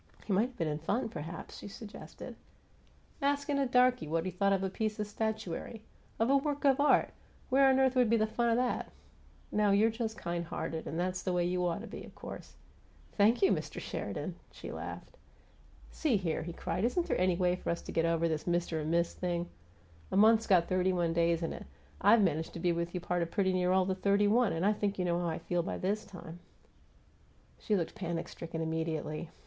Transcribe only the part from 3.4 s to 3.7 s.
a